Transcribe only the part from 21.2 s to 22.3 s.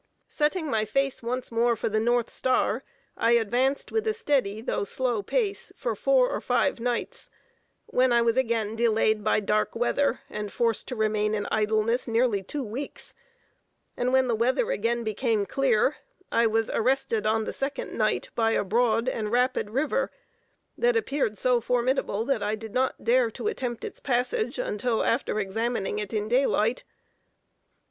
so formidable